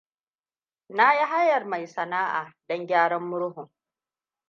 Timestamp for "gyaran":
2.89-3.23